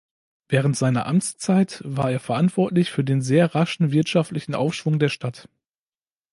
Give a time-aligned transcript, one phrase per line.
[0.49, 5.47] Während seiner Amtszeit war er verantwortlich für den sehr raschen wirtschaftlichen Aufschwung der Stadt.